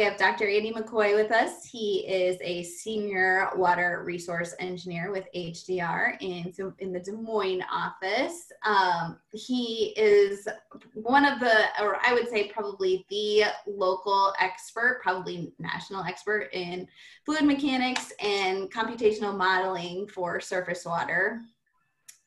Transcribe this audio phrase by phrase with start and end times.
[0.00, 0.48] we have Dr.
[0.48, 1.66] Andy McCoy with us.
[1.66, 8.50] He is a senior water resource engineer with HDR in, in the Des Moines office.
[8.64, 10.48] Um, he is
[10.94, 16.88] one of the, or I would say probably the local expert, probably national expert in
[17.26, 21.42] fluid mechanics and computational modeling for surface water.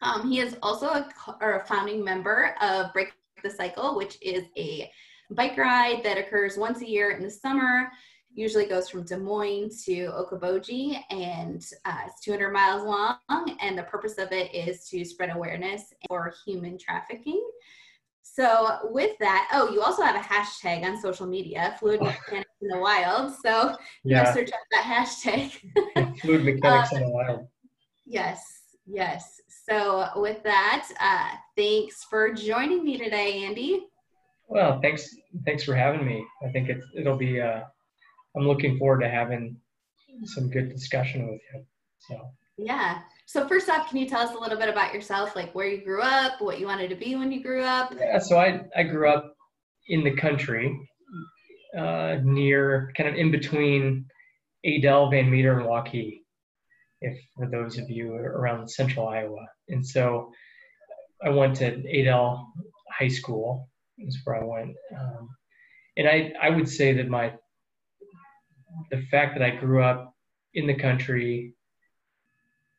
[0.04, 1.10] Um, he is also a,
[1.42, 4.92] a founding member of Break the Cycle, which is a
[5.32, 7.90] bike ride that occurs once a year in the summer.
[8.36, 13.58] Usually goes from Des Moines to Okoboji, and uh, it's 200 miles long.
[13.60, 17.44] And the purpose of it is to spread awareness for human trafficking.
[18.24, 22.70] So with that, oh, you also have a hashtag on social media, fluid mechanics in
[22.70, 23.34] the wild.
[23.44, 26.20] So yeah, search up that hashtag.
[26.22, 27.48] fluid mechanics in the wild.
[28.06, 28.44] Yes,
[28.88, 29.40] yes.
[29.68, 33.86] So with that, uh, thanks for joining me today, Andy.
[34.54, 36.24] Well, thanks thanks for having me.
[36.48, 37.42] I think it's it'll be.
[37.42, 37.62] Uh,
[38.38, 39.58] I'm looking forward to having
[40.26, 41.66] some good discussion with you.
[42.08, 42.30] So.
[42.60, 43.00] Yeah.
[43.26, 45.84] So first off, can you tell us a little bit about yourself, like where you
[45.84, 47.96] grew up, what you wanted to be when you grew up?
[48.00, 48.20] Yeah.
[48.20, 49.36] So I I grew up
[49.88, 50.80] in the country,
[51.76, 54.06] uh, near kind of in between
[54.64, 56.20] Adel, Van Meter, and Waukee.
[57.02, 60.32] If for those of you around central Iowa, and so
[61.26, 62.54] I went to Adel
[63.00, 63.68] High School
[64.00, 64.76] is where I went.
[64.98, 65.30] Um,
[65.98, 67.34] and I, I would say that my,
[68.92, 70.16] the fact that I grew up
[70.54, 71.54] in the country,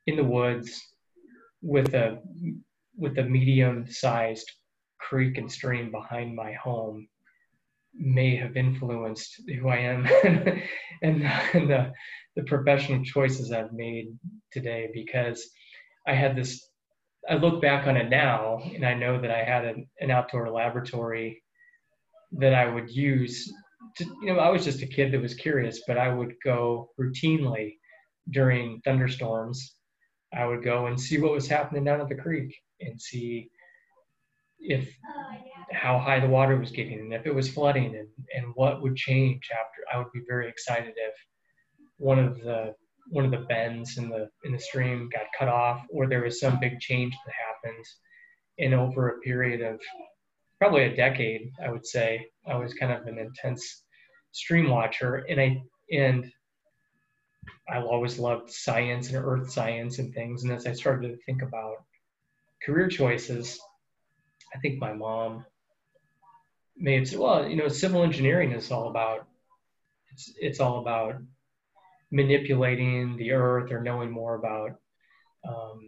[0.07, 0.81] in the woods,
[1.63, 2.21] with a,
[2.97, 4.51] with a medium-sized
[4.99, 7.07] creek and stream behind my home,
[7.97, 10.07] may have influenced who I am
[11.03, 11.93] and the,
[12.37, 14.09] the professional choices I've made
[14.51, 15.49] today because
[16.07, 16.69] I had this
[17.29, 20.51] I look back on it now and I know that I had an, an outdoor
[20.51, 21.43] laboratory
[22.33, 23.51] that I would use
[23.97, 26.91] to, you know, I was just a kid that was curious, but I would go
[27.01, 27.77] routinely
[28.31, 29.77] during thunderstorms.
[30.33, 33.51] I would go and see what was happening down at the creek and see
[34.59, 34.93] if
[35.73, 38.97] how high the water was getting and if it was flooding and, and what would
[38.97, 39.83] change after.
[39.93, 41.15] I would be very excited if
[41.99, 42.75] one of the
[43.11, 46.41] one of the bends in the in the stream got cut off, or there was
[46.41, 47.85] some big change that happened.
[48.59, 49.81] And over a period of
[50.59, 53.83] probably a decade, I would say, I was kind of an intense
[54.33, 56.31] stream watcher, and I and
[57.69, 60.45] I always loved science and earth science and things.
[60.45, 61.77] And as I started to think about
[62.65, 63.59] career choices,
[64.55, 65.45] I think my mom
[66.77, 69.27] may have said, well, you know, civil engineering is all about
[70.13, 71.17] it's it's all about
[72.15, 74.71] manipulating the earth or knowing more about
[75.47, 75.81] um,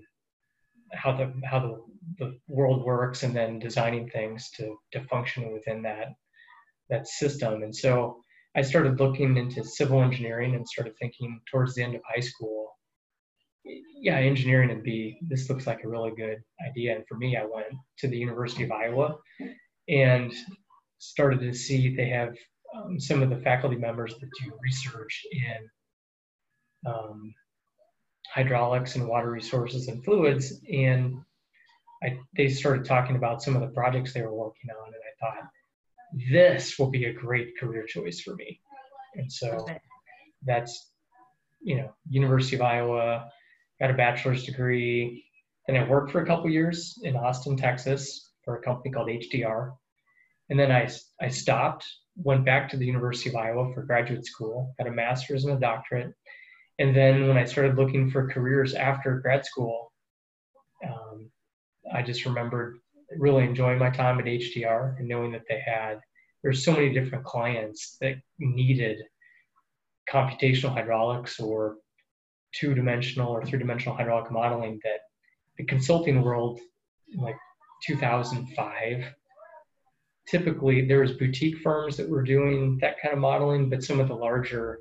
[0.92, 1.82] how the how the,
[2.18, 6.08] the world works and then designing things to to function within that
[6.90, 7.62] that system.
[7.62, 8.22] And so
[8.56, 12.72] i started looking into civil engineering and started thinking towards the end of high school
[13.64, 16.38] yeah engineering would be this looks like a really good
[16.68, 16.96] idea.
[16.96, 19.16] And for me i went to the university of iowa
[19.88, 20.32] and
[20.98, 22.34] started to see they have
[22.74, 25.58] um, some of the faculty members that do research in
[26.86, 27.34] um,
[28.32, 30.60] hydraulics and water resources and fluids.
[30.72, 31.16] And
[32.02, 35.40] I, they started talking about some of the projects they were working on, and I
[35.40, 35.50] thought,
[36.30, 38.60] this will be a great career choice for me.
[39.14, 39.66] And so
[40.44, 40.90] that's,
[41.60, 43.30] you know, University of Iowa,
[43.80, 45.24] got a bachelor's degree.
[45.66, 49.72] Then I worked for a couple years in Austin, Texas for a company called HDR.
[50.48, 50.88] And then I,
[51.20, 51.84] I stopped,
[52.16, 55.60] went back to the University of Iowa for graduate school, got a master's and a
[55.60, 56.14] doctorate,
[56.78, 59.92] and then when I started looking for careers after grad school,
[60.86, 61.30] um,
[61.92, 62.78] I just remembered
[63.18, 66.00] really enjoying my time at HDR and knowing that they had
[66.42, 68.98] there's so many different clients that needed
[70.10, 71.76] computational hydraulics or
[72.54, 75.00] two-dimensional or three-dimensional hydraulic modeling that
[75.58, 76.60] the consulting world
[77.16, 77.36] like
[77.86, 79.04] 2005
[80.28, 84.08] typically there was boutique firms that were doing that kind of modeling but some of
[84.08, 84.80] the larger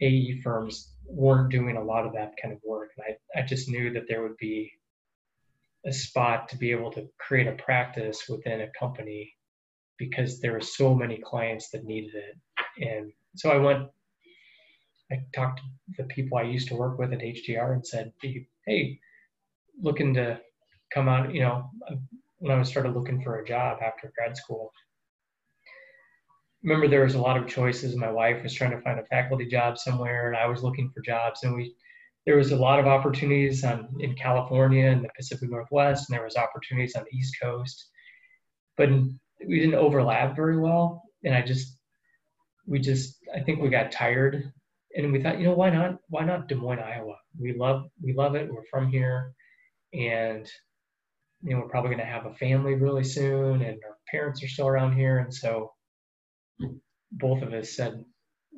[0.00, 2.90] AE firms weren't doing a lot of that kind of work.
[2.96, 4.72] And I, I just knew that there would be
[5.86, 9.32] a spot to be able to create a practice within a company
[9.98, 12.88] because there were so many clients that needed it.
[12.88, 13.88] And so I went,
[15.10, 18.12] I talked to the people I used to work with at HDR and said,
[18.66, 18.98] hey,
[19.80, 20.40] looking to
[20.92, 21.70] come out, you know,
[22.38, 24.72] when I was started looking for a job after grad school,
[26.62, 27.96] remember there was a lot of choices.
[27.96, 31.00] My wife was trying to find a faculty job somewhere, and I was looking for
[31.02, 31.42] jobs.
[31.42, 31.74] And we
[32.26, 36.24] there was a lot of opportunities on, in California and the Pacific Northwest, and there
[36.24, 37.88] was opportunities on the East Coast,
[38.76, 38.90] but
[39.46, 41.02] we didn't overlap very well.
[41.24, 41.78] And I just
[42.66, 44.52] we just I think we got tired
[44.96, 47.16] and we thought, you know, why not why not Des Moines, Iowa?
[47.38, 48.50] We love we love it.
[48.50, 49.32] We're from here
[49.92, 50.50] and
[51.42, 54.48] you know, we're probably going to have a family really soon and our parents are
[54.48, 55.72] still around here and so
[57.12, 58.04] both of us said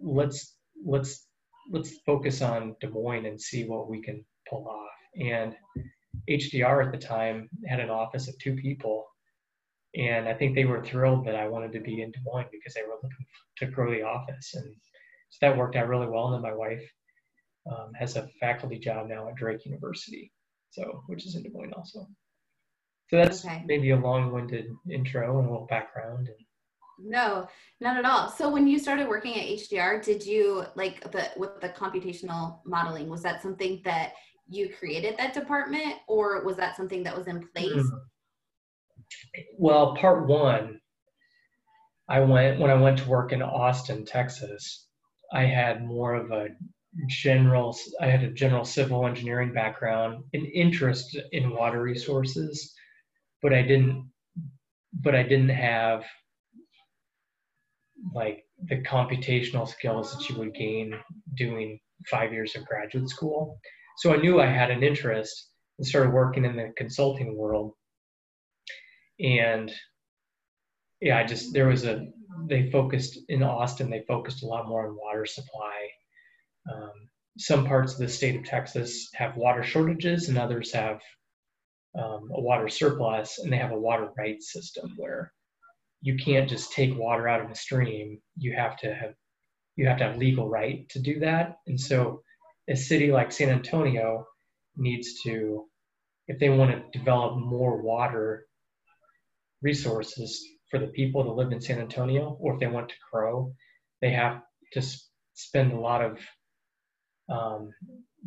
[0.02, 1.26] let's let's
[1.70, 5.20] let's focus on Des Moines and see what we can pull off.
[5.20, 5.54] And
[6.30, 9.06] HDR at the time had an office of two people
[9.94, 12.74] and I think they were thrilled that I wanted to be in Des Moines because
[12.74, 13.26] they were looking
[13.58, 14.74] to grow the office, and
[15.30, 16.26] so that worked out really well.
[16.26, 16.82] And then my wife
[17.70, 20.32] um, has a faculty job now at Drake University,
[20.70, 22.06] so which is in Des Moines also.
[23.08, 23.62] So that's okay.
[23.66, 26.28] maybe a long-winded intro and a little background.
[26.28, 26.36] And,
[26.98, 27.48] no,
[27.80, 28.28] not at all.
[28.30, 33.08] So when you started working at HDR, did you like the with the computational modeling?
[33.08, 34.14] Was that something that
[34.48, 37.72] you created that department, or was that something that was in place?
[37.72, 37.96] Mm-hmm
[39.56, 40.80] well, part one,
[42.08, 44.86] I went when I went to work in Austin, Texas.
[45.32, 46.48] I had more of a
[47.06, 47.76] general.
[48.00, 52.74] I had a general civil engineering background, an interest in water resources,
[53.42, 54.10] but I didn't.
[55.00, 56.04] But I didn't have
[58.14, 60.92] like the computational skills that you would gain
[61.36, 61.78] doing
[62.10, 63.60] five years of graduate school.
[63.98, 67.74] So I knew I had an interest and started working in the consulting world
[69.20, 69.72] and
[71.00, 72.06] yeah, I just there was a
[72.46, 73.90] they focused in Austin.
[73.90, 75.88] They focused a lot more on water supply.
[76.72, 76.92] Um,
[77.38, 81.00] some parts of the state of Texas have water shortages, and others have
[81.96, 85.32] um, a water surplus, and they have a water rights system where
[86.00, 88.20] you can't just take water out of a stream.
[88.36, 89.14] You have to have
[89.76, 91.58] you have to have legal right to do that.
[91.68, 92.22] And so,
[92.68, 94.26] a city like San Antonio
[94.76, 95.66] needs to,
[96.26, 98.46] if they want to develop more water
[99.62, 103.54] resources for the people that live in San Antonio, or if they want to grow,
[104.02, 104.42] they have
[104.72, 104.82] to
[105.34, 106.18] spend a lot of,
[107.30, 107.70] um,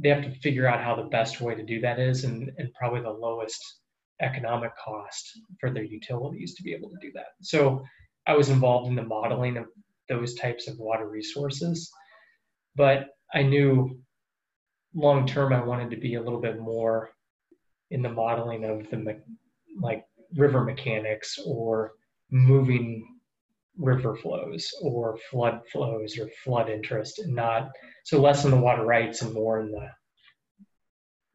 [0.01, 2.73] they have to figure out how the best way to do that is and, and
[2.73, 3.80] probably the lowest
[4.21, 7.27] economic cost for their utilities to be able to do that.
[7.41, 7.83] So
[8.27, 9.65] I was involved in the modeling of
[10.07, 11.91] those types of water resources,
[12.75, 13.99] but I knew
[14.93, 17.11] long term I wanted to be a little bit more
[17.89, 19.21] in the modeling of the
[19.79, 21.93] like river mechanics or
[22.29, 23.07] moving
[23.77, 27.69] river flows or flood flows or flood interest and not
[28.03, 29.89] so less in the water rights and more in the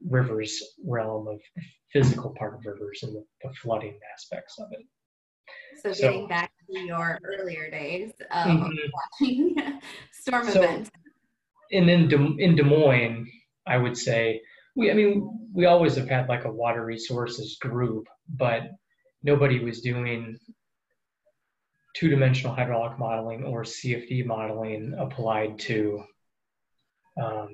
[0.09, 1.41] rivers realm of
[1.93, 4.87] physical part of rivers and the, the flooding aspects of it
[5.83, 8.69] so, so getting back to your earlier days of mm-hmm.
[8.93, 9.81] watching
[10.13, 10.91] storm so, events
[11.73, 13.31] and in Des, in Des Moines
[13.67, 14.41] I would say
[14.75, 18.71] we I mean we always have had like a water resources group but
[19.23, 20.39] nobody was doing
[21.97, 26.05] two-dimensional hydraulic modeling or CFD modeling applied to
[27.21, 27.49] um,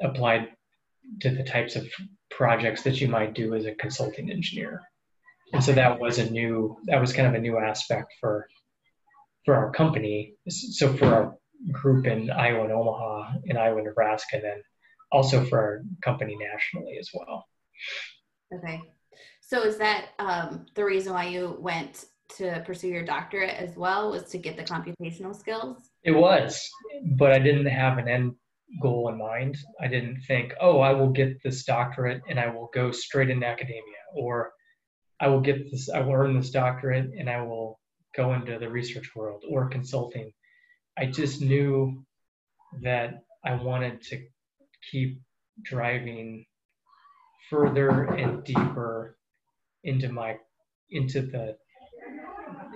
[0.00, 0.48] applied
[1.20, 1.86] to the types of
[2.30, 4.82] projects that you might do as a consulting engineer.
[5.52, 8.48] And so that was a new that was kind of a new aspect for
[9.44, 10.34] for our company.
[10.48, 11.36] So for our
[11.70, 14.62] group in Iowa and Omaha, in Iowa, Nebraska, and then
[15.12, 17.46] also for our company nationally as well.
[18.52, 18.80] Okay.
[19.40, 22.06] So is that um, the reason why you went
[22.36, 25.90] to pursue your doctorate as well was to get the computational skills?
[26.02, 26.68] It was,
[27.16, 28.34] but I didn't have an end
[28.80, 29.56] goal in mind.
[29.80, 33.46] I didn't think, oh, I will get this doctorate and I will go straight into
[33.46, 34.52] academia, or
[35.20, 37.80] I will get this, I will earn this doctorate and I will
[38.16, 40.32] go into the research world or consulting.
[40.96, 42.04] I just knew
[42.82, 44.22] that I wanted to
[44.90, 45.20] keep
[45.62, 46.46] driving
[47.50, 49.16] further and deeper
[49.82, 50.36] into my
[50.90, 51.56] into the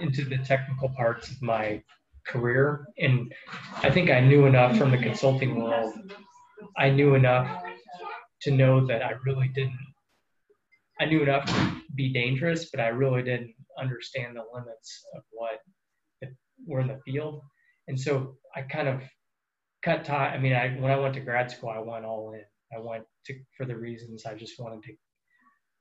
[0.00, 1.82] into the technical parts of my
[2.28, 3.32] career and
[3.82, 5.94] i think i knew enough from the consulting world
[6.76, 7.64] i knew enough
[8.42, 9.78] to know that i really didn't
[11.00, 15.58] i knew enough to be dangerous but i really didn't understand the limits of what
[16.66, 17.40] were in the field
[17.86, 19.00] and so i kind of
[19.82, 22.42] cut tie i mean i when i went to grad school i went all in
[22.76, 24.92] i went to for the reasons i just wanted to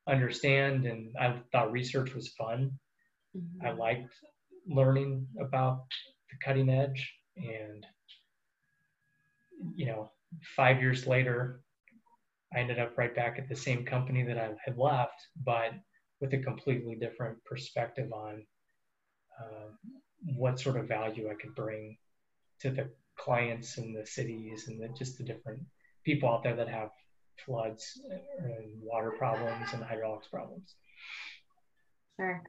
[0.07, 2.71] understand and I thought research was fun.
[3.35, 3.67] Mm-hmm.
[3.67, 4.13] I liked
[4.67, 5.85] learning about
[6.29, 7.85] the cutting edge and
[9.75, 10.11] you know,
[10.55, 11.61] 5 years later
[12.55, 15.73] I ended up right back at the same company that I had left, but
[16.21, 18.45] with a completely different perspective on
[19.39, 19.69] uh,
[20.35, 21.97] what sort of value I could bring
[22.61, 25.61] to the clients and the cities and the, just the different
[26.03, 26.89] people out there that have
[27.45, 27.99] floods
[28.39, 30.75] and water problems and hydraulics problems.
[32.15, 32.41] Sure.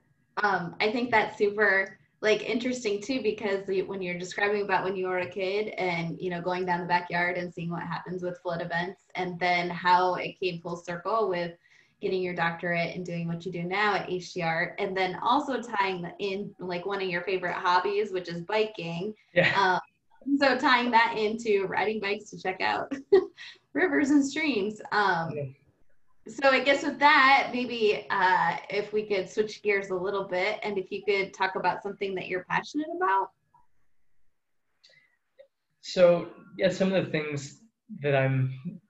[0.43, 5.07] Um, I think that's super like interesting too because when you're describing about when you
[5.07, 8.41] were a kid and you know going down the backyard and seeing what happens with
[8.41, 11.53] flood events and then how it came full circle with
[12.01, 16.09] getting your doctorate and doing what you do now at HDR and then also tying
[16.19, 19.53] in like one of your favorite hobbies which is biking yeah.
[19.57, 22.93] um, so tying that into riding bikes to check out
[23.73, 25.55] rivers and streams um,
[26.29, 30.59] so I guess with that, maybe uh, if we could switch gears a little bit,
[30.63, 33.31] and if you could talk about something that you're passionate about.
[35.81, 37.61] So yeah, some of the things
[38.03, 38.81] that I'm,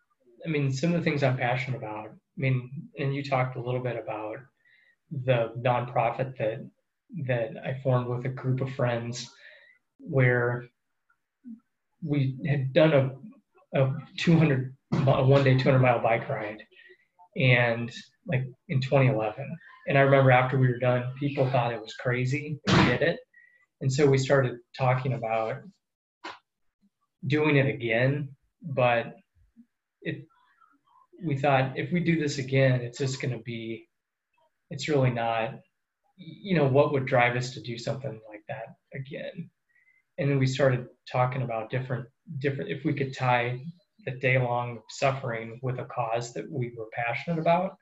[0.44, 2.08] I mean, some of the things I'm passionate about.
[2.08, 4.38] I mean, and you talked a little bit about
[5.10, 6.68] the nonprofit that
[7.26, 9.30] that I formed with a group of friends,
[9.98, 10.66] where
[12.02, 12.92] we had done
[13.72, 16.62] a, a 200 a one day 200 mile bike ride
[17.38, 17.90] and
[18.26, 19.44] like in 2011.
[19.86, 22.58] And I remember after we were done, people thought it was crazy.
[22.66, 23.18] We did it.
[23.80, 25.58] And so we started talking about
[27.26, 28.28] doing it again,
[28.62, 29.14] but
[30.02, 30.24] it
[31.24, 33.88] we thought if we do this again, it's just going to be
[34.70, 35.54] it's really not
[36.16, 39.50] you know what would drive us to do something like that again.
[40.18, 42.06] And then we started talking about different
[42.38, 43.60] different if we could tie
[44.08, 47.76] the day long suffering with a cause that we were passionate about,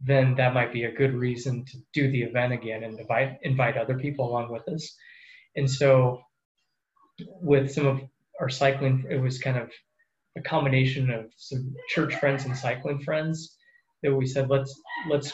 [0.00, 3.76] then that might be a good reason to do the event again and invite invite
[3.76, 4.94] other people along with us.
[5.56, 6.20] And so
[7.18, 8.00] with some of
[8.40, 9.70] our cycling, it was kind of
[10.36, 13.56] a combination of some church friends and cycling friends
[14.02, 14.72] that we said let's
[15.10, 15.32] let's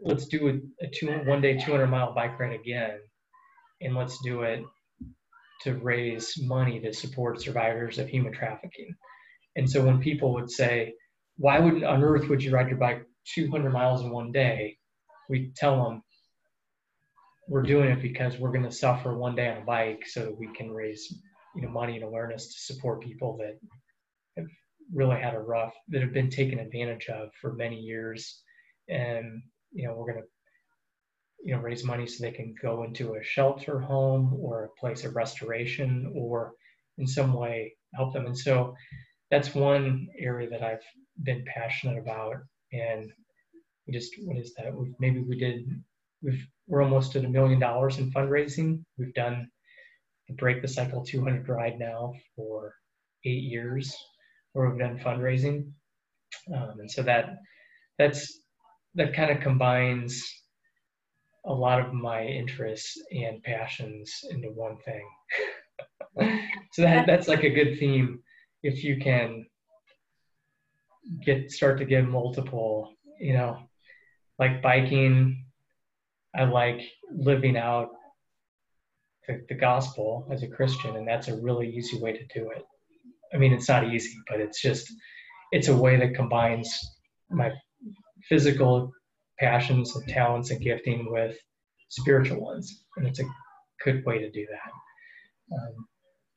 [0.00, 3.00] let's do a, a two one day 200 mile bike ride again
[3.80, 4.62] and let's do it
[5.62, 8.94] to raise money to support survivors of human trafficking.
[9.56, 10.94] And so when people would say,
[11.36, 14.76] why wouldn't on earth would you ride your bike 200 miles in one day?
[15.28, 16.02] We tell them
[17.48, 20.38] we're doing it because we're going to suffer one day on a bike so that
[20.38, 21.12] we can raise
[21.54, 23.58] you know money and awareness to support people that
[24.36, 24.46] have
[24.94, 28.42] really had a rough that have been taken advantage of for many years
[28.88, 30.28] and you know we're going to
[31.44, 35.04] you know raise money so they can go into a shelter home or a place
[35.04, 36.52] of restoration or
[36.98, 38.26] in some way help them.
[38.26, 38.74] And so
[39.30, 40.82] that's one area that i've
[41.22, 42.36] been passionate about.
[42.72, 43.10] And
[43.86, 44.74] we just what is that?
[44.74, 45.66] We've, maybe we did
[46.22, 48.84] we've we're almost at a million dollars in fundraising.
[48.98, 49.50] We've done
[50.28, 52.74] the break the cycle 200 ride now for
[53.24, 53.94] eight years
[54.52, 55.72] where we've done fundraising.
[56.54, 57.36] Um, and so that
[57.98, 58.40] that's
[58.94, 60.22] that kind of combines
[61.46, 66.40] a lot of my interests and passions into one thing.
[66.72, 68.20] so that, that's like a good theme
[68.62, 69.46] if you can
[71.24, 73.58] get start to get multiple, you know,
[74.38, 75.44] like biking,
[76.34, 77.88] I like living out
[79.26, 82.64] the, the gospel as a Christian, and that's a really easy way to do it.
[83.32, 84.92] I mean, it's not easy, but it's just
[85.52, 86.78] it's a way that combines
[87.30, 87.50] my
[88.28, 88.92] physical
[89.40, 91.36] passions and talents and gifting with
[91.88, 92.84] spiritual ones.
[92.96, 93.24] And it's a
[93.84, 95.56] good way to do that.
[95.56, 95.86] Um,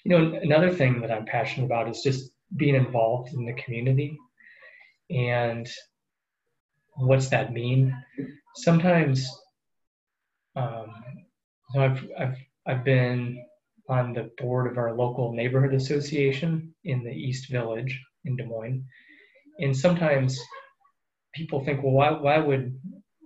[0.03, 4.17] you know, another thing that I'm passionate about is just being involved in the community.
[5.10, 5.67] And
[6.95, 7.95] what's that mean?
[8.55, 9.27] Sometimes,
[10.55, 10.93] um,
[11.74, 13.43] so I've, I've, I've been
[13.89, 18.86] on the board of our local neighborhood association in the East Village in Des Moines.
[19.60, 20.39] And sometimes
[21.34, 22.80] people think, well, why, why would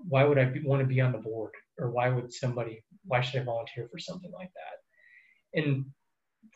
[0.09, 3.21] why would I be, want to be on the board, or why would somebody why
[3.21, 5.59] should I volunteer for something like that?
[5.59, 5.85] And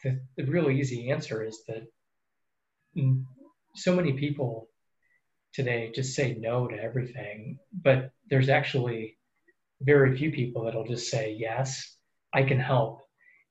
[0.03, 1.87] the, the real easy answer is that
[3.75, 4.67] so many people
[5.53, 9.17] today just say no to everything, but there's actually
[9.81, 11.97] very few people that'll just say yes,
[12.33, 13.01] I can help.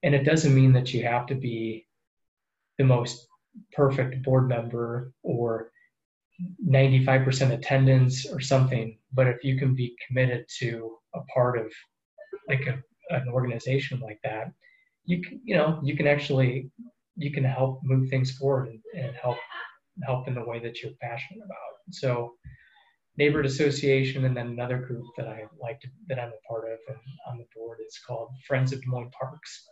[0.02, 1.86] And it doesn't mean that you have to be
[2.78, 3.26] the most
[3.72, 5.72] perfect board member or
[6.66, 11.72] 95% attendance or something but if you can be committed to a part of
[12.48, 14.52] like a, an organization like that
[15.04, 16.70] you can you know you can actually
[17.16, 19.36] you can help move things forward and, and help
[20.04, 21.74] help in the way that you're passionate about.
[21.90, 22.34] So
[23.16, 26.78] neighborhood association and then another group that i like to, that i'm a part of
[26.88, 29.66] and on the board is called friends of des moines parks.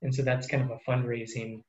[0.00, 1.62] And so that's kind of a fundraising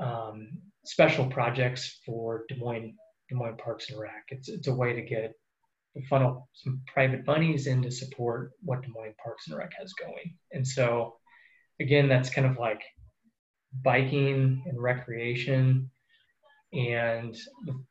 [0.00, 0.48] um,
[0.86, 2.94] special projects for Des Moines,
[3.28, 4.24] Des Moines Parks and Rec.
[4.28, 5.34] It's, it's a way to get
[6.08, 10.34] funnel some private monies in to support what Des Moines Parks and Rec has going.
[10.52, 11.14] And so,
[11.80, 12.82] again, that's kind of like
[13.82, 15.90] biking and recreation.
[16.72, 17.34] And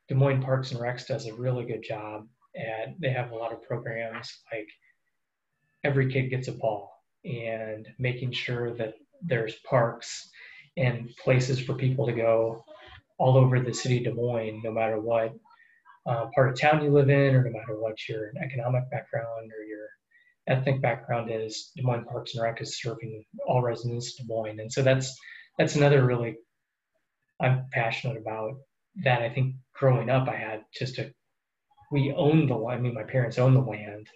[0.08, 2.26] Des Moines Parks and Recs does a really good job
[2.56, 4.68] at, they have a lot of programs like
[5.84, 6.92] every kid gets a ball
[7.24, 10.28] and making sure that there's parks
[10.76, 12.64] and places for people to go
[13.18, 15.34] all over the city of Des Moines, no matter what
[16.06, 19.64] uh, part of town you live in, or no matter what your economic background or
[19.64, 19.88] your
[20.46, 21.72] ethnic background is.
[21.76, 25.18] Des Moines Parks and Rec is serving all residents of Des Moines, and so that's
[25.58, 26.36] that's another really
[27.40, 28.52] I'm passionate about.
[29.04, 31.12] That I think growing up, I had just a
[31.90, 32.80] we owned the land.
[32.80, 34.08] I mean, my parents owned the land,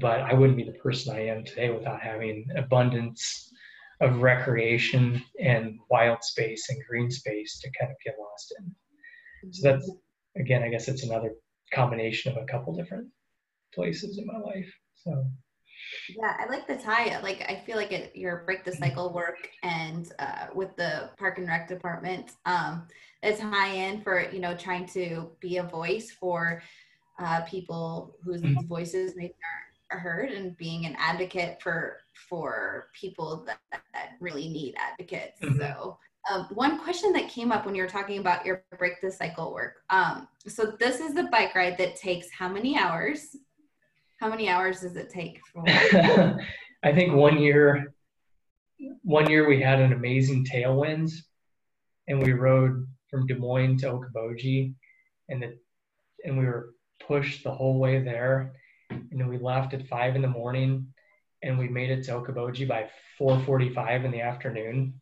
[0.00, 3.52] but I wouldn't be the person I am today without having abundance
[4.00, 9.52] of recreation and wild space and green space to kind of get lost in.
[9.52, 9.90] So that's
[10.36, 11.32] again, I guess it's another
[11.72, 13.08] combination of a couple different
[13.74, 14.72] places in my life.
[14.94, 15.24] So
[16.08, 17.20] yeah, I like the tie.
[17.20, 21.38] Like I feel like it, your break the cycle work and uh, with the park
[21.38, 22.86] and rec department, um,
[23.22, 26.62] a tie in for you know trying to be a voice for
[27.18, 28.66] uh, people whose mm-hmm.
[28.66, 33.58] voices maybe aren't heard and being an advocate for for people that,
[33.92, 35.40] that really need advocates.
[35.40, 35.58] Mm-hmm.
[35.58, 35.98] So
[36.30, 39.52] um, one question that came up when you were talking about your break the cycle
[39.52, 39.76] work.
[39.90, 43.36] Um, so this is the bike ride that takes how many hours?
[44.20, 45.40] How many hours does it take?
[45.52, 45.64] For-
[46.82, 47.94] I think one year,
[49.02, 51.12] one year we had an amazing tailwinds,
[52.08, 54.74] and we rode from Des Moines to Okoboji,
[55.28, 55.56] and the,
[56.24, 56.74] and we were
[57.06, 58.52] pushed the whole way there,
[58.90, 60.92] and then we left at five in the morning,
[61.42, 65.00] and we made it to Okoboji by 4:45 in the afternoon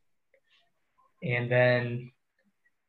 [1.23, 2.13] and then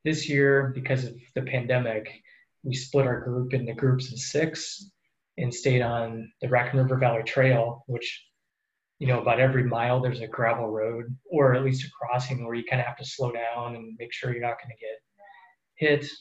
[0.04, 2.22] this year, because of the pandemic,
[2.63, 4.89] we split our group into groups of six
[5.38, 8.25] and stayed on the Raccoon River Valley Trail, which,
[9.00, 12.56] you know, about every mile there's a gravel road or at least a crossing where
[12.56, 16.00] you kind of have to slow down and make sure you're not going to get
[16.00, 16.12] hit.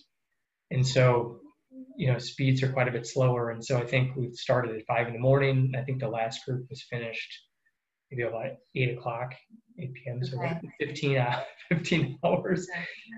[0.71, 1.41] And so,
[1.97, 3.51] you know, speeds are quite a bit slower.
[3.51, 5.73] And so I think we started at five in the morning.
[5.77, 7.47] I think the last group was finished
[8.11, 9.35] maybe about eight o'clock,
[9.79, 10.25] 8 p.m.
[10.25, 10.61] So okay.
[10.81, 12.69] 15, uh, 15 hours.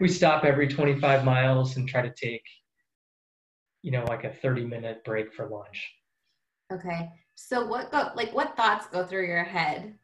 [0.00, 2.42] We stop every 25 miles and try to take,
[3.83, 5.87] you know, like a 30 minute break for lunch.
[6.72, 7.09] Okay.
[7.35, 9.94] So what go like what thoughts go through your head?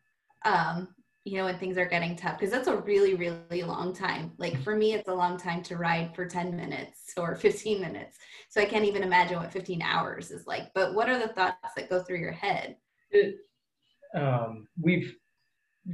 [0.45, 0.89] Um,
[1.25, 4.33] you know, when things are getting tough, because that's a really, really long time.
[4.37, 8.19] Like for me, it's a long time to ride for 10 minutes or 15 minutes.
[8.51, 10.71] So I can't even imagine what 15 hours is like.
[10.75, 12.77] But what are the thoughts that go through your head?
[13.11, 13.37] It,
[14.15, 15.17] um, we've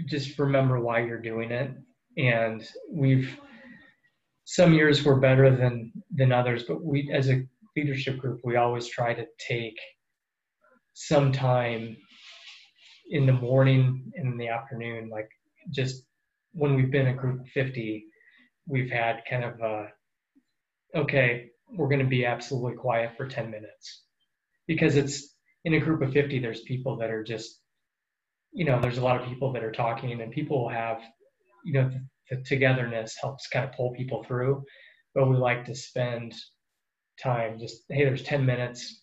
[0.07, 1.73] just remember why you're doing it,
[2.17, 3.39] and we've
[4.45, 8.89] some years were better than than others, but we as a leadership group we always
[8.89, 9.79] try to take
[10.95, 11.97] some time
[13.11, 15.29] in the morning and in the afternoon, like
[15.71, 16.05] just
[16.53, 18.05] when we've been a group of 50,
[18.67, 19.89] we've had kind of a,
[20.97, 24.05] okay, we're going to be absolutely quiet for 10 minutes
[24.67, 27.61] because it's in a group of 50, there's people that are just
[28.53, 31.01] you know, there's a lot of people that are talking and people will have,
[31.65, 34.65] you know, the, the togetherness helps kind of pull people through.
[35.15, 36.35] But we like to spend
[37.23, 39.03] time just, hey, there's 10 minutes.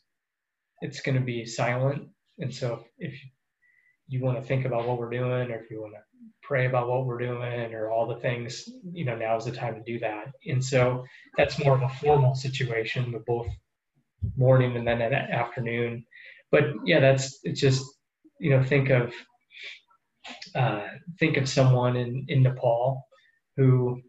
[0.81, 2.09] It's going to be silent.
[2.39, 3.13] And so if
[4.07, 6.01] you want to think about what we're doing or if you want to
[6.41, 9.75] pray about what we're doing or all the things, you know, now is the time
[9.75, 10.27] to do that.
[10.45, 11.03] And so
[11.37, 13.47] that's more of a formal situation with both
[14.37, 16.05] morning and then at afternoon.
[16.51, 17.83] But yeah, that's it's just,
[18.39, 19.13] you know, think of
[20.55, 20.87] uh,
[21.19, 23.05] think of someone in, in Nepal
[23.55, 24.01] who,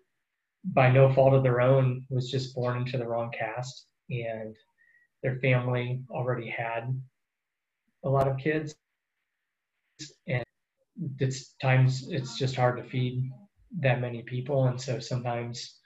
[0.65, 4.55] by no fault of their own, was just born into the wrong caste, and
[5.23, 6.85] their family already had
[8.05, 8.75] a lot of kids,
[10.27, 10.45] and
[11.19, 13.31] it's times it's just hard to feed
[13.81, 15.79] that many people, and so sometimes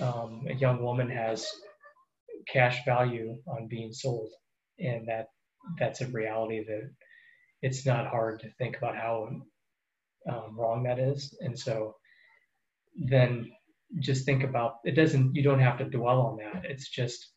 [0.00, 1.46] um, a young woman has
[2.52, 4.30] cash value on being sold,
[4.78, 5.26] and that
[5.78, 6.90] that's a reality that
[7.62, 9.28] it's not hard to think about how
[10.30, 11.36] um, wrong that is.
[11.40, 11.94] And so
[13.08, 13.50] then
[14.00, 16.64] just think about it doesn't you don't have to dwell on that.
[16.64, 17.32] It's just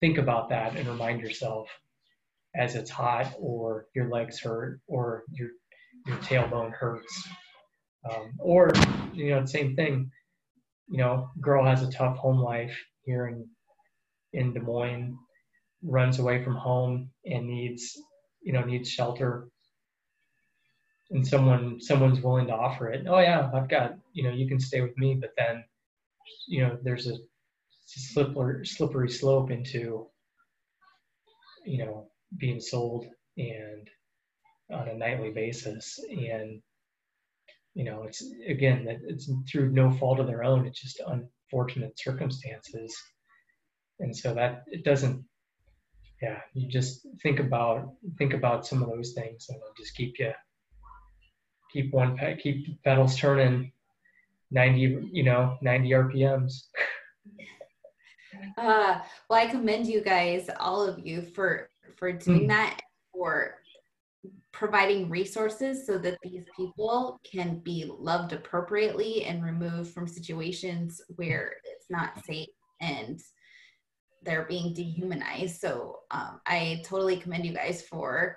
[0.00, 1.68] think about that and remind yourself
[2.54, 5.50] as it's hot or your legs hurt or your
[6.06, 7.28] your tailbone hurts.
[8.10, 8.72] Um, or
[9.12, 10.10] you know, same thing.
[10.88, 13.46] You know, girl has a tough home life here in
[14.32, 15.18] in Des Moines,
[15.82, 17.96] runs away from home and needs
[18.42, 19.48] you know needs shelter
[21.10, 24.60] and someone someone's willing to offer it oh yeah i've got you know you can
[24.60, 25.64] stay with me but then
[26.46, 27.14] you know there's a
[27.86, 30.06] slippery slippery slope into
[31.64, 33.88] you know being sold and
[34.72, 35.98] on a nightly basis.
[36.08, 36.62] And
[37.74, 42.96] you know it's again it's through no fault of their own it's just unfortunate circumstances.
[44.00, 45.24] And so that it doesn't
[46.22, 50.18] yeah, you just think about think about some of those things, and it'll just keep
[50.18, 50.32] you
[51.72, 53.72] keep one keep the pedals turning
[54.50, 56.52] 90 you know 90 rpms
[58.58, 61.69] uh well i commend you guys all of you for
[62.00, 62.48] for doing mm.
[62.48, 62.80] that
[63.12, 63.54] for
[64.52, 71.52] providing resources so that these people can be loved appropriately and removed from situations where
[71.64, 72.48] it's not safe
[72.80, 73.20] and
[74.22, 78.36] they're being dehumanized so um, i totally commend you guys for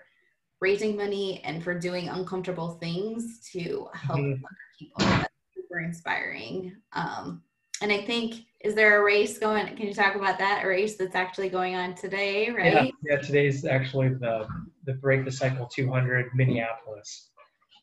[0.63, 4.45] raising money and for doing uncomfortable things to help mm-hmm.
[4.45, 4.99] other people.
[4.99, 6.73] That's super inspiring.
[6.93, 7.43] Um,
[7.83, 9.67] and I think, is there a race going?
[9.75, 10.63] Can you talk about that?
[10.63, 12.73] A race that's actually going on today, right?
[12.73, 14.47] Yeah, yeah today's actually the
[14.85, 17.29] the Break the Cycle 200 Minneapolis,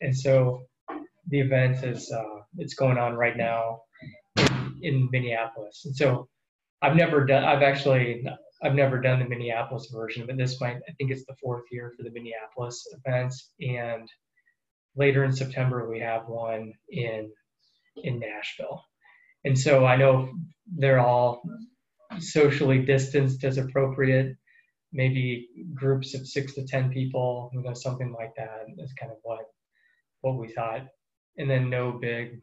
[0.01, 0.63] and so
[1.27, 3.81] the event is uh, it's going on right now
[4.37, 5.83] in, in Minneapolis.
[5.85, 6.27] And so
[6.81, 7.43] I've never done.
[7.43, 8.25] I've actually
[8.63, 11.93] I've never done the Minneapolis version, but this might, I think it's the fourth year
[11.95, 13.51] for the Minneapolis events.
[13.59, 14.09] And
[14.95, 17.31] later in September, we have one in,
[17.97, 18.83] in Nashville.
[19.43, 20.33] And so I know
[20.77, 21.41] they're all
[22.19, 24.35] socially distanced as appropriate,
[24.91, 29.17] maybe groups of six to 10 people, you know, something like that is kind of
[29.23, 29.45] what,
[30.21, 30.85] what we thought.
[31.37, 32.39] And then no big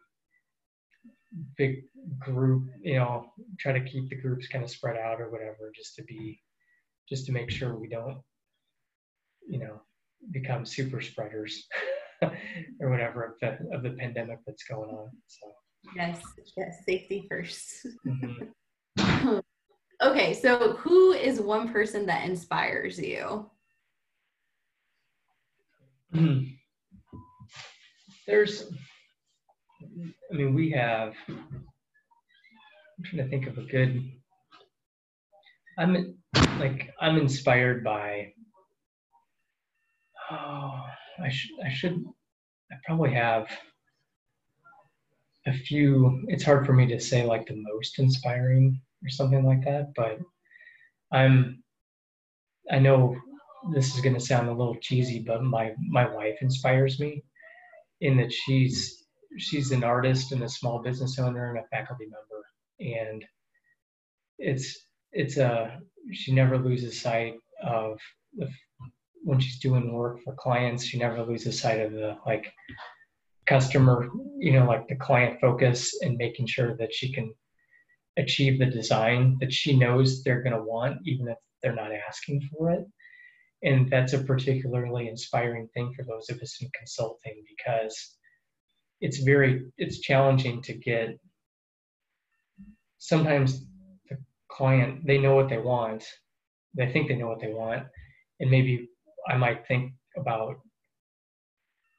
[1.56, 1.84] big
[2.18, 3.26] group, you know,
[3.58, 6.40] try to keep the groups kind of spread out or whatever, just to be,
[7.08, 8.18] just to make sure we don't,
[9.46, 9.80] you know,
[10.30, 11.66] become super spreaders
[12.22, 15.10] or whatever of the, of the pandemic that's going on.
[15.26, 15.46] So.
[15.96, 16.20] Yes,
[16.56, 19.38] yes, safety 1st mm-hmm.
[20.02, 23.48] okay, so who is one person that inspires you?
[28.26, 28.70] There's
[30.30, 31.64] I mean, we have, I'm
[33.04, 34.10] trying to think of a good,
[35.78, 36.16] I'm
[36.58, 38.32] like, I'm inspired by,
[40.30, 40.80] oh,
[41.22, 42.04] I should, I should,
[42.70, 43.48] I probably have
[45.48, 49.64] a few, it's hard for me to say like the most inspiring or something like
[49.64, 50.18] that, but
[51.12, 51.62] I'm,
[52.70, 53.16] I know
[53.72, 57.22] this is going to sound a little cheesy, but my, my wife inspires me
[58.00, 59.04] in that she's
[59.36, 63.02] she's an artist and a small business owner and a faculty member.
[63.02, 63.24] And
[64.38, 65.80] it's it's a
[66.12, 67.98] she never loses sight of
[68.34, 68.48] the
[69.24, 72.52] when she's doing work for clients she never loses sight of the like
[73.48, 74.08] customer
[74.38, 77.32] you know like the client focus and making sure that she can
[78.18, 82.46] achieve the design that she knows they're going to want even if they're not asking
[82.52, 82.84] for it.
[83.62, 88.16] And that's a particularly inspiring thing for those of us in consulting because
[89.00, 91.18] it's very it's challenging to get
[92.98, 93.64] sometimes
[94.10, 94.16] the
[94.50, 96.04] client they know what they want
[96.74, 97.84] they think they know what they want
[98.40, 98.88] and maybe
[99.28, 100.56] i might think about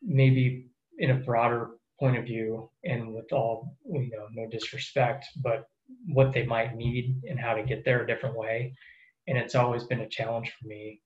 [0.01, 0.68] maybe
[0.99, 5.65] in a broader point of view and with all you know no disrespect but
[6.05, 8.73] what they might need and how to get there a different way
[9.27, 11.01] and it's always been a challenge for me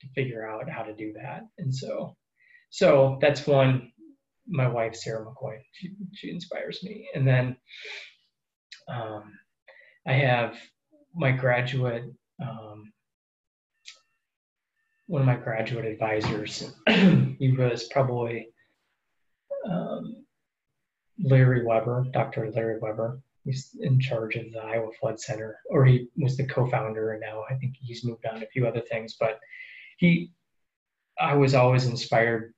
[0.00, 2.16] to figure out how to do that and so
[2.70, 3.90] so that's one
[4.48, 5.58] my wife Sarah McCoy.
[5.72, 7.08] She, she inspires me.
[7.14, 7.56] And then
[8.88, 9.32] um,
[10.06, 10.56] I have
[11.14, 12.04] my graduate,
[12.42, 12.92] um,
[15.06, 16.72] one of my graduate advisors.
[16.88, 18.48] he was probably
[19.66, 20.24] um,
[21.22, 22.50] Larry Weber, Dr.
[22.50, 23.20] Larry Weber.
[23.44, 27.44] He's in charge of the Iowa Flood Center, or he was the co-founder, and now
[27.48, 29.16] I think he's moved on to a few other things.
[29.18, 29.40] But
[29.96, 30.32] he,
[31.18, 32.52] I was always inspired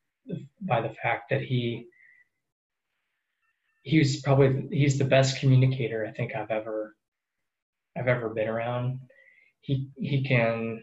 [0.60, 1.86] by the fact that he
[3.82, 6.94] he was probably he's the best communicator I think I've ever
[7.96, 9.00] I've ever been around.
[9.60, 10.82] He he can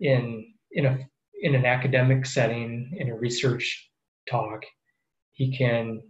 [0.00, 0.98] in in a
[1.42, 3.89] in an academic setting in a research
[4.30, 4.62] talk
[5.32, 6.00] he can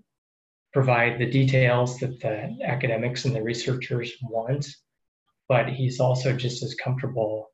[0.73, 4.67] provide the details that the academics and the researchers want
[5.49, 7.49] but he's also just as comfortable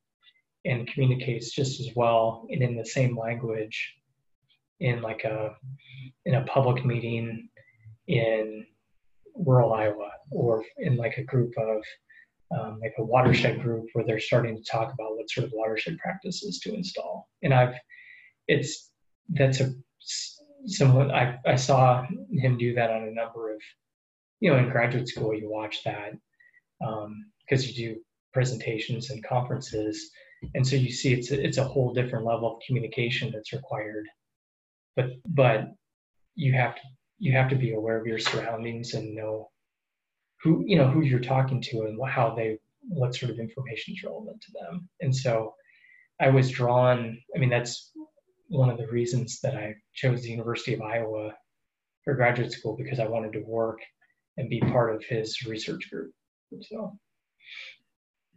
[0.64, 3.94] and communicates just as well and in the same language
[4.80, 5.54] in like a
[6.24, 7.48] in a public meeting
[8.08, 8.66] in
[9.34, 11.82] rural Iowa or in like a group of
[12.56, 15.98] um, like a watershed group where they're starting to talk about what sort of watershed
[15.98, 17.28] practices to install.
[17.42, 17.74] And I've,
[18.46, 18.90] it's,
[19.30, 19.72] that's a,
[20.66, 23.60] somewhat, I, I saw him do that on a number of,
[24.40, 26.12] you know, in graduate school, you watch that
[26.80, 28.00] because um, you do
[28.32, 30.10] presentations and conferences.
[30.54, 34.06] And so you see it's a, it's a whole different level of communication that's required.
[34.94, 35.68] But, but
[36.34, 36.80] you have to
[37.18, 39.50] you have to be aware of your surroundings and know
[40.42, 44.02] who you know who you're talking to and how they what sort of information is
[44.04, 44.88] relevant to them.
[45.00, 45.54] And so
[46.20, 47.90] I was drawn, I mean, that's
[48.48, 51.32] one of the reasons that I chose the University of Iowa
[52.04, 53.80] for graduate school because I wanted to work
[54.36, 56.12] and be part of his research group.
[56.62, 56.96] So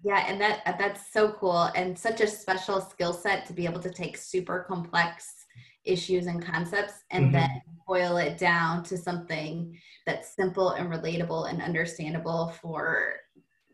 [0.03, 3.81] yeah, and that that's so cool and such a special skill set to be able
[3.81, 5.45] to take super complex
[5.83, 7.33] issues and concepts and mm-hmm.
[7.33, 13.15] then boil it down to something that's simple and relatable and understandable for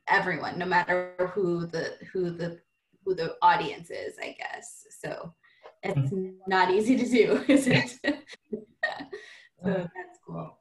[0.07, 2.59] everyone no matter who the who the
[3.03, 5.33] who the audience is i guess so
[5.85, 6.29] it's mm-hmm.
[6.47, 7.97] not easy to do is it?
[9.63, 10.59] So that's cool.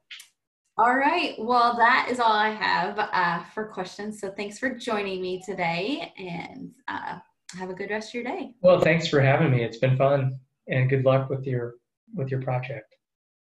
[0.79, 4.19] All right well that is all i have uh, for questions.
[4.19, 7.19] So thanks for joining me today and uh,
[7.55, 8.51] have a good rest of your day.
[8.61, 9.63] Well thanks for having me.
[9.63, 11.75] It's been fun and good luck with your
[12.15, 12.94] with your project